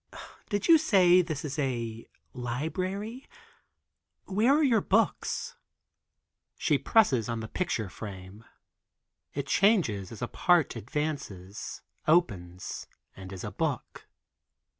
"Did 0.49 0.67
you 0.67 0.79
say 0.79 1.21
this 1.21 1.45
is 1.45 1.59
a 1.59 2.07
library, 2.33 3.29
where 4.25 4.59
are 4.59 4.67
the 4.67 4.81
books?" 4.81 5.55
She 6.57 6.79
presses 6.79 7.29
on 7.29 7.39
the 7.41 7.47
picture 7.47 7.87
frame; 7.87 8.43
it 9.35 9.45
changes 9.45 10.11
as 10.11 10.23
a 10.23 10.27
part 10.27 10.75
advances, 10.75 11.83
opens 12.07 12.87
and 13.15 13.31
is 13.31 13.43
a 13.43 13.51
book. 13.51 14.07